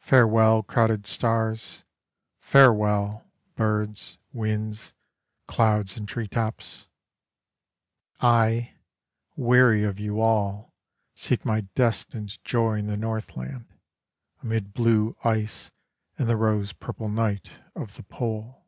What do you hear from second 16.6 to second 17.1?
purple